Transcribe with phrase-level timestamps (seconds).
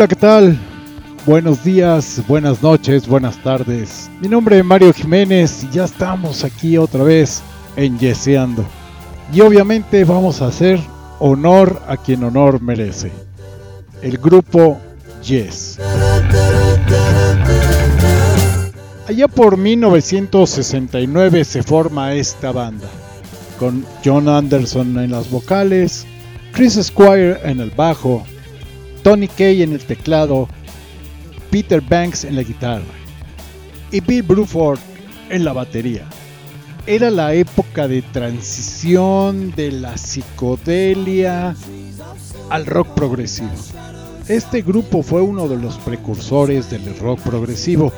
[0.00, 0.58] Hola, ¿qué tal?
[1.26, 4.10] Buenos días, buenas noches, buenas tardes.
[4.22, 7.42] Mi nombre es Mario Jiménez y ya estamos aquí otra vez
[7.76, 8.64] en Yeseando.
[9.30, 10.80] Y obviamente vamos a hacer
[11.18, 13.12] honor a quien honor merece.
[14.00, 14.80] El grupo
[15.22, 15.78] Yes.
[19.06, 22.88] Allá por 1969 se forma esta banda,
[23.58, 26.06] con John Anderson en las vocales,
[26.52, 28.24] Chris Squire en el bajo,
[29.02, 30.48] Tony Kay en el teclado,
[31.50, 32.84] Peter Banks en la guitarra
[33.90, 34.78] y Bill Bruford
[35.30, 36.06] en la batería.
[36.86, 41.54] Era la época de transición de la psicodelia
[42.48, 43.50] al rock progresivo.
[44.28, 47.92] Este grupo fue uno de los precursores del rock progresivo.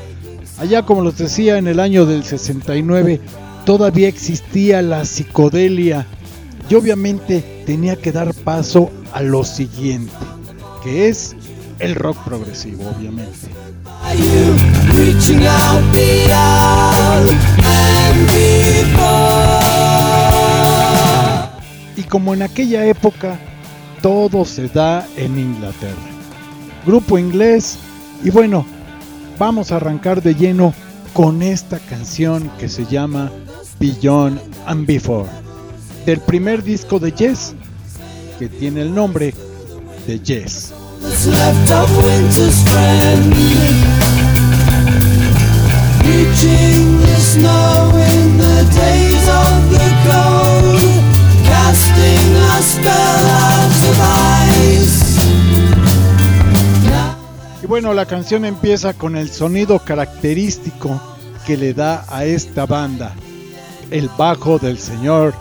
[0.59, 3.21] Allá, como les decía, en el año del 69
[3.65, 6.07] todavía existía la psicodelia
[6.69, 10.13] y obviamente tenía que dar paso a lo siguiente,
[10.83, 11.37] que es
[11.79, 13.49] el rock progresivo, obviamente.
[21.97, 23.39] Y como en aquella época,
[24.01, 25.97] todo se da en Inglaterra.
[26.85, 27.79] Grupo inglés
[28.25, 28.65] y bueno,
[29.39, 30.75] vamos a arrancar de lleno
[31.13, 33.31] con esta canción que se llama
[33.79, 35.29] Beyond and Before,
[36.07, 37.55] del primer disco de Yes,
[38.39, 39.35] que tiene el nombre
[40.07, 40.73] de Yes.
[57.63, 61.01] Y bueno, la canción empieza con el sonido característico
[61.47, 63.15] que le da a esta banda,
[63.91, 65.35] el bajo del señor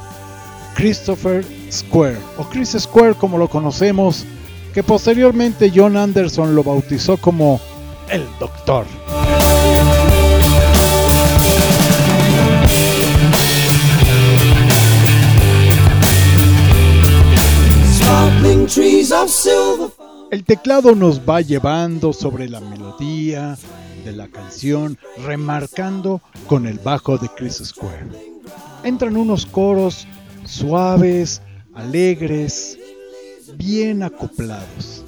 [0.76, 4.26] Christopher Square, o Chris Square como lo conocemos,
[4.74, 7.60] que posteriormente John Anderson lo bautizó como
[8.10, 8.86] el Doctor.
[20.32, 23.58] El teclado nos va llevando sobre la melodía
[24.06, 28.08] de la canción, remarcando con el bajo de Chris Square.
[28.84, 30.08] Entran unos coros
[30.46, 31.42] suaves,
[31.74, 32.78] alegres,
[33.58, 35.04] bien acoplados.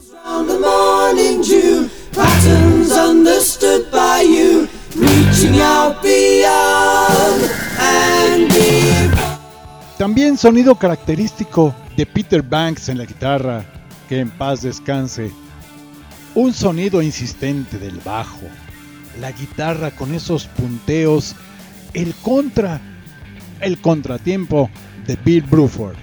[9.98, 13.66] También sonido característico de Peter Banks en la guitarra,
[14.09, 15.31] que en paz descanse.
[16.36, 18.42] Un sonido insistente del bajo,
[19.20, 21.36] la guitarra con esos punteos,
[21.94, 22.81] el contra,
[23.62, 24.70] el contratiempo
[25.06, 25.96] de Bill Bruford.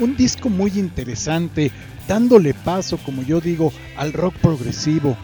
[0.00, 1.70] Un disco muy interesante,
[2.08, 5.16] dándole paso, como yo digo, al rock progresivo.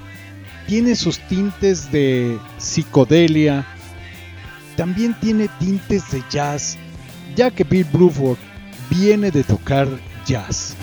[0.67, 3.67] Tiene sus tintes de psicodelia,
[4.77, 6.79] también tiene tintes de jazz,
[7.35, 8.39] ya que Bill Bruford
[8.89, 9.89] viene de tocar
[10.25, 10.77] jazz.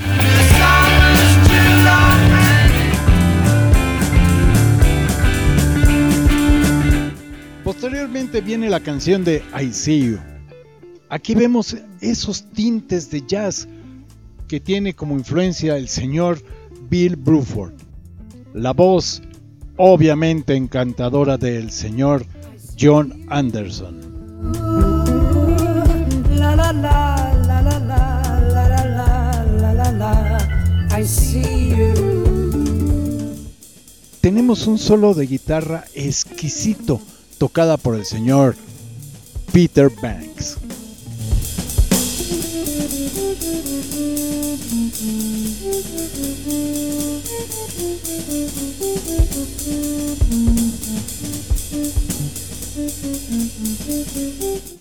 [7.63, 10.19] Posteriormente viene la canción de I See You.
[11.09, 13.67] Aquí vemos esos tintes de jazz
[14.47, 16.41] que tiene como influencia el señor
[16.89, 17.73] Bill Bruford.
[18.53, 19.21] La voz
[19.75, 22.25] obviamente encantadora del señor
[22.79, 23.97] John Anderson.
[34.21, 36.99] Tenemos un solo de guitarra exquisito
[37.37, 38.55] tocada por el señor
[39.53, 40.57] Peter Banks.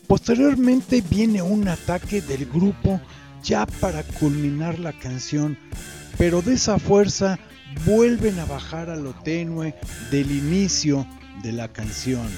[0.07, 3.01] Posteriormente viene un ataque del grupo
[3.43, 5.57] ya para culminar la canción,
[6.19, 7.39] pero de esa fuerza
[7.85, 9.75] vuelven a bajar a lo tenue
[10.11, 11.07] del inicio
[11.43, 12.29] de la canción.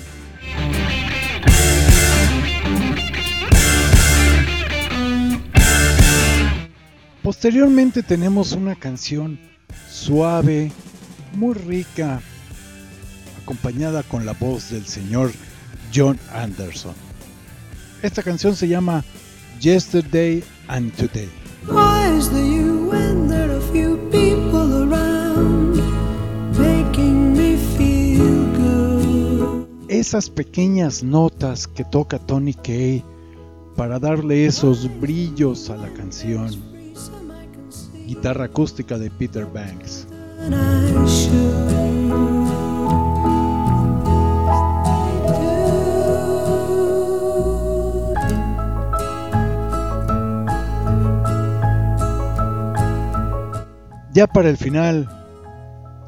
[7.22, 9.38] Posteriormente tenemos una canción
[9.90, 10.72] suave,
[11.34, 12.20] muy rica,
[13.42, 15.32] acompañada con la voz del señor
[15.94, 16.94] John Anderson.
[18.02, 19.04] Esta canción se llama
[19.60, 21.28] Yesterday and Today.
[29.88, 33.04] Esas pequeñas notas que toca Tony Kay
[33.76, 36.50] para darle esos brillos a la canción
[38.08, 40.06] guitarra acústica de Peter Banks.
[54.18, 55.08] Ya para el final,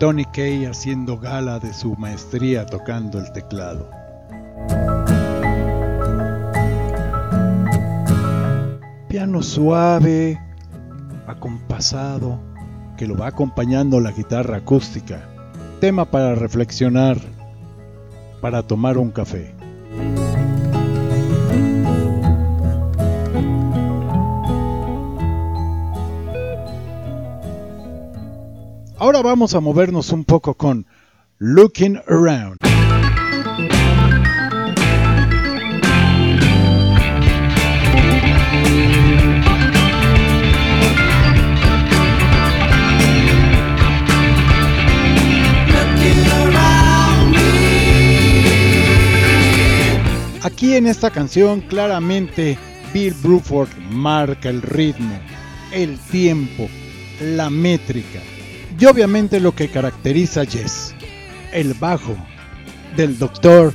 [0.00, 3.88] Tony Kay haciendo gala de su maestría tocando el teclado.
[9.08, 10.40] Piano suave,
[11.28, 12.40] acompasado,
[13.00, 15.26] que lo va acompañando la guitarra acústica.
[15.80, 17.16] Tema para reflexionar,
[18.42, 19.54] para tomar un café.
[28.98, 30.84] Ahora vamos a movernos un poco con
[31.38, 32.69] Looking Around.
[50.60, 52.58] Aquí en esta canción claramente
[52.92, 55.18] Bill Bruford marca el ritmo,
[55.72, 56.68] el tiempo,
[57.18, 58.20] la métrica
[58.78, 60.94] y obviamente lo que caracteriza a Jess,
[61.54, 62.14] el bajo
[62.94, 63.72] del doctor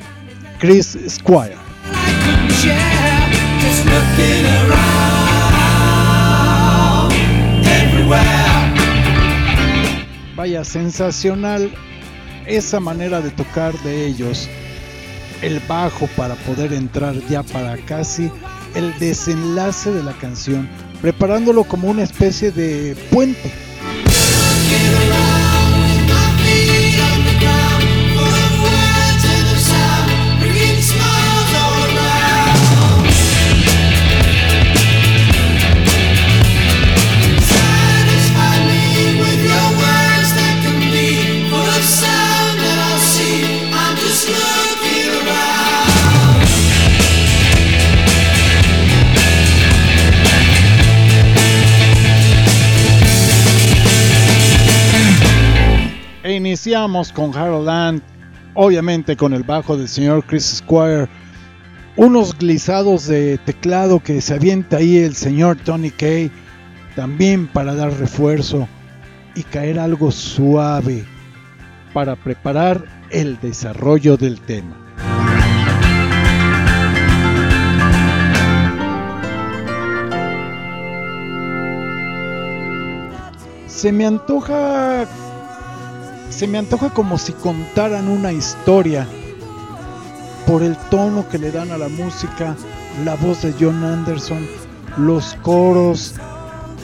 [0.59, 1.55] Chris Squire.
[10.35, 11.71] Vaya, sensacional
[12.45, 14.47] esa manera de tocar de ellos,
[15.41, 18.31] el bajo para poder entrar ya para casi
[18.75, 20.69] el desenlace de la canción,
[21.01, 23.51] preparándolo como una especie de puente
[57.13, 58.01] con Harold Land,
[58.53, 61.07] obviamente con el bajo del señor Chris Squire,
[61.95, 66.29] unos glisados de teclado que se avienta ahí el señor Tony Kay,
[66.95, 68.67] también para dar refuerzo
[69.33, 71.03] y caer algo suave
[71.91, 74.77] para preparar el desarrollo del tema.
[83.65, 85.07] Se me antoja
[86.35, 89.07] se me antoja como si contaran una historia
[90.45, 92.57] por el tono que le dan a la música,
[93.05, 94.45] la voz de John Anderson,
[94.97, 96.15] los coros,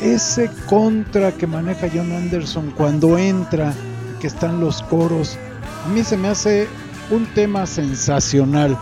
[0.02, 3.74] ese contra que maneja John Anderson cuando entra,
[4.22, 5.38] que están los coros,
[5.86, 6.70] a mí se me hace
[7.10, 8.78] un tema sensacional.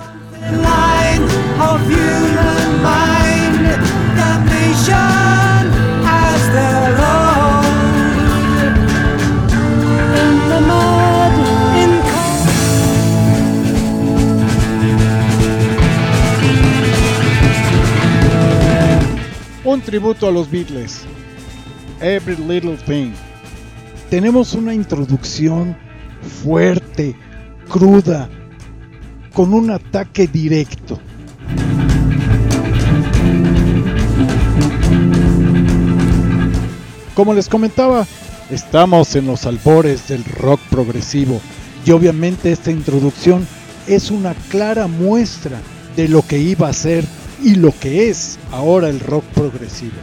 [19.80, 21.04] Un tributo a los Beatles.
[22.02, 23.14] Every Little Thing.
[24.10, 25.74] Tenemos una introducción
[26.44, 27.16] fuerte,
[27.70, 28.28] cruda,
[29.34, 31.00] con un ataque directo.
[37.16, 38.06] Como les comentaba,
[38.50, 41.40] estamos en los albores del rock progresivo
[41.86, 43.48] y obviamente esta introducción
[43.88, 45.62] es una clara muestra
[45.96, 47.06] de lo que iba a ser
[47.44, 49.98] y lo que es ahora el rock progresivo,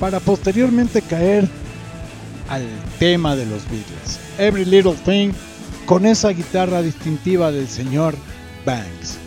[0.00, 1.48] para posteriormente caer
[2.48, 2.64] al
[2.98, 5.32] tema de los Beatles, Every Little Thing,
[5.86, 8.14] con esa guitarra distintiva del señor
[8.64, 9.18] Banks.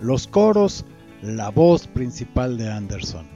[0.00, 0.84] Los coros
[1.22, 3.26] la voz principal de Anderson.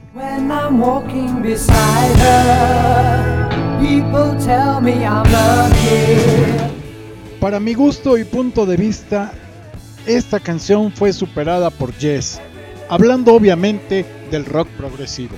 [7.39, 9.31] Para mi gusto y punto de vista,
[10.05, 12.39] esta canción fue superada por Jess,
[12.89, 15.35] hablando obviamente del rock progresivo.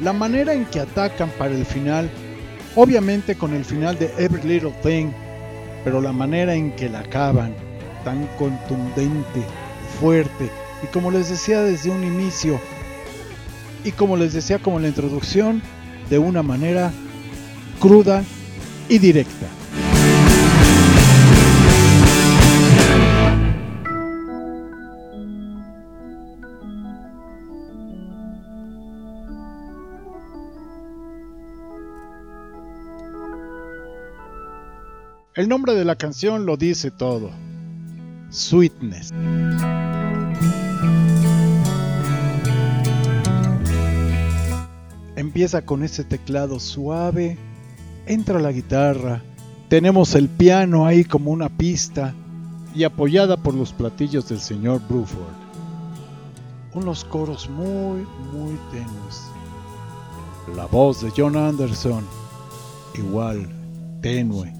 [0.00, 2.08] La manera en que atacan para el final,
[2.76, 5.10] obviamente con el final de Every Little Thing,
[5.84, 7.54] pero la manera en que la acaban,
[8.08, 9.42] tan contundente,
[10.00, 10.48] fuerte
[10.82, 12.58] y como les decía desde un inicio,
[13.84, 15.60] y como les decía como la introducción,
[16.08, 16.90] de una manera
[17.78, 18.24] cruda
[18.88, 19.46] y directa.
[35.34, 37.30] El nombre de la canción lo dice todo.
[38.30, 39.12] Sweetness.
[45.16, 47.38] Empieza con ese teclado suave,
[48.06, 49.22] entra la guitarra,
[49.68, 52.14] tenemos el piano ahí como una pista
[52.74, 55.34] y apoyada por los platillos del señor Bruford.
[56.74, 59.24] Unos coros muy, muy tenues.
[60.54, 62.04] La voz de John Anderson,
[62.94, 63.48] igual,
[64.00, 64.57] tenue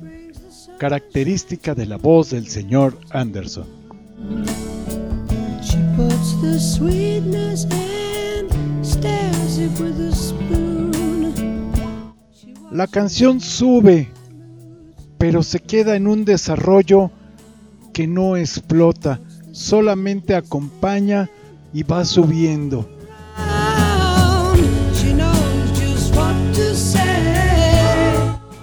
[0.78, 3.66] característica de la voz del señor Anderson.
[12.70, 14.08] La canción sube,
[15.18, 17.10] pero se queda en un desarrollo
[17.92, 19.20] que no explota,
[19.50, 21.28] solamente acompaña
[21.72, 22.88] y va subiendo.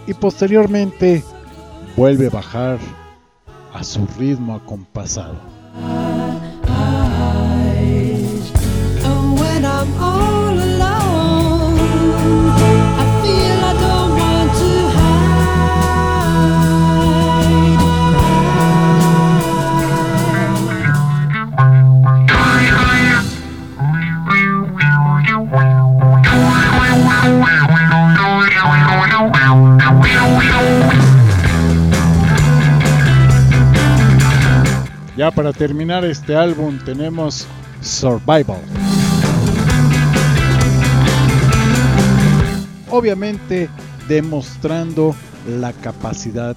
[0.07, 1.23] Y posteriormente
[1.95, 2.79] vuelve a bajar
[3.73, 5.35] a su ritmo acompasado.
[35.55, 37.47] Terminar este álbum tenemos
[37.81, 38.61] Survival.
[42.89, 43.69] Obviamente
[44.07, 45.15] demostrando
[45.59, 46.55] la capacidad,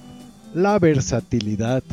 [0.53, 1.83] la versatilidad,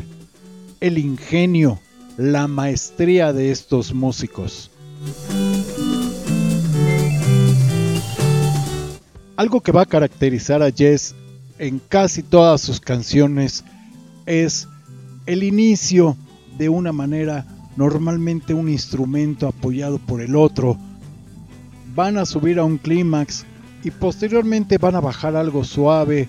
[0.79, 1.79] el ingenio,
[2.17, 4.71] la maestría de estos músicos.
[9.35, 11.13] Algo que va a caracterizar a Jess
[11.59, 13.63] en casi todas sus canciones
[14.25, 14.67] es
[15.25, 16.17] el inicio
[16.57, 17.45] de una manera
[17.75, 20.77] normalmente un instrumento apoyado por el otro.
[21.95, 23.45] Van a subir a un clímax
[23.83, 26.27] y posteriormente van a bajar algo suave,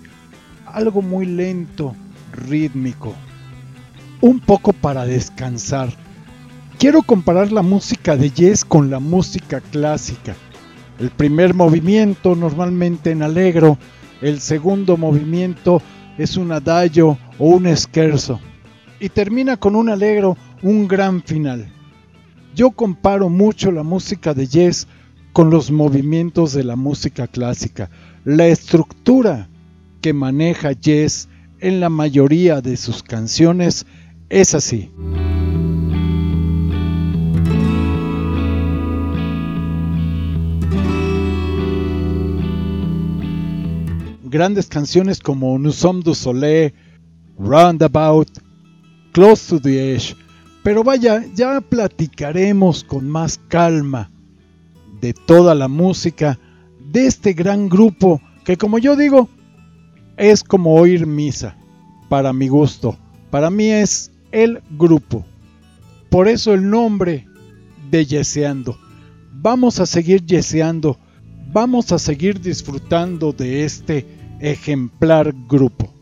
[0.67, 1.95] algo muy lento,
[2.33, 3.15] rítmico.
[4.21, 5.91] Un poco para descansar.
[6.79, 10.37] Quiero comparar la música de Yes con la música clásica.
[10.99, 13.79] El primer movimiento normalmente en alegro,
[14.21, 15.81] el segundo movimiento
[16.19, 18.41] es un adagio o un scherzo
[19.01, 21.73] y termina con un alegro, un gran final.
[22.55, 24.89] Yo comparo mucho la música de Yes
[25.33, 27.91] con los movimientos de la música clásica.
[28.25, 29.49] La estructura
[30.01, 31.29] que maneja Yes
[31.61, 33.87] en la mayoría de sus canciones
[34.29, 34.91] es así.
[44.25, 46.75] Grandes canciones como Nous sommes du soleil,
[47.39, 48.29] Roundabout,
[49.13, 50.17] Close to the Edge.
[50.63, 54.11] Pero vaya, ya platicaremos con más calma
[55.01, 56.39] de toda la música
[56.93, 59.29] de este gran grupo que como yo digo,
[60.17, 61.55] es como oír misa,
[62.09, 62.97] para mi gusto.
[63.31, 65.27] Para mí es el grupo.
[66.09, 67.27] Por eso el nombre
[67.91, 68.79] de Yeseando.
[69.35, 70.99] Vamos a seguir yeseando,
[71.53, 74.07] vamos a seguir disfrutando de este
[74.41, 75.93] ejemplar grupo.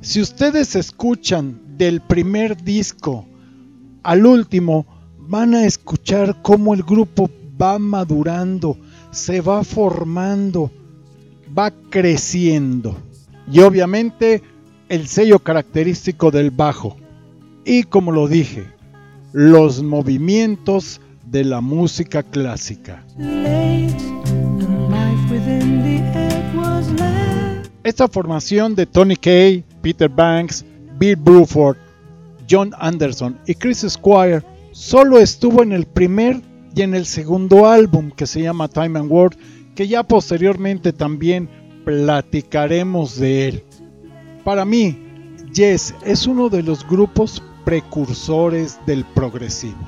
[0.00, 3.26] Si ustedes escuchan del primer disco
[4.02, 4.86] al último,
[5.18, 8.78] van a escuchar cómo el grupo va madurando,
[9.10, 10.70] se va formando,
[11.56, 12.96] va creciendo.
[13.50, 14.42] Y obviamente
[14.88, 16.96] el sello característico del bajo.
[17.64, 18.66] Y como lo dije,
[19.32, 23.04] los movimientos de la música clásica.
[27.82, 30.64] Esta formación de Tony Kay, Peter Banks,
[30.98, 31.76] Bill Bruford,
[32.48, 34.42] John Anderson y Chris Squire
[34.72, 36.40] solo estuvo en el primer
[36.74, 39.36] y en el segundo álbum que se llama Time and World,
[39.74, 41.48] que ya posteriormente también
[41.84, 43.64] platicaremos de él.
[44.44, 44.98] Para mí,
[45.52, 49.78] Yes es uno de los grupos precursores del progresivo.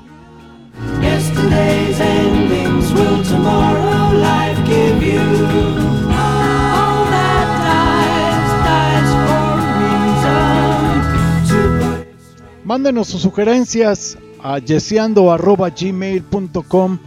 [12.73, 16.99] Mándenos sus sugerencias a yeseando.gmail.com.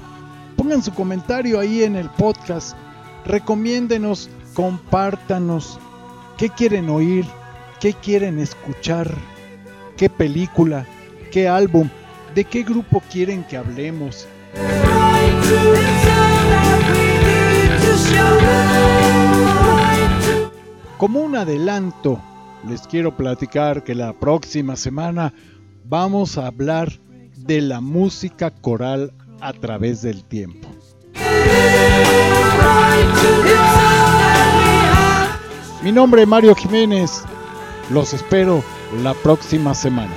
[0.55, 2.77] Pongan su comentario ahí en el podcast.
[3.25, 5.79] Recomiéndenos, compártanos.
[6.37, 7.25] ¿Qué quieren oír?
[7.79, 9.11] ¿Qué quieren escuchar?
[9.97, 10.85] ¿Qué película?
[11.31, 11.89] ¿Qué álbum?
[12.35, 14.27] ¿De qué grupo quieren que hablemos?
[20.97, 22.19] Como un adelanto,
[22.67, 25.33] les quiero platicar que la próxima semana
[25.83, 26.91] vamos a hablar
[27.37, 30.67] de la música coral a través del tiempo.
[35.83, 37.23] Mi nombre es Mario Jiménez.
[37.91, 38.63] Los espero
[39.03, 40.13] la próxima semana.